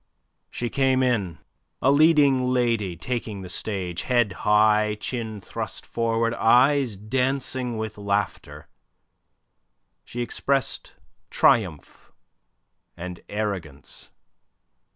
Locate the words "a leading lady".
1.79-2.97